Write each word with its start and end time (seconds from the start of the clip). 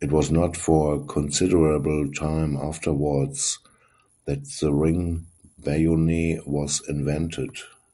It 0.00 0.12
was 0.12 0.30
not 0.30 0.56
for 0.56 0.94
a 0.94 1.04
considerable 1.04 2.12
time 2.12 2.56
afterwards 2.56 3.58
that 4.26 4.44
the 4.60 4.72
ring 4.72 5.26
bayonet 5.60 6.46
was 6.46 6.80
invented. 6.88 7.50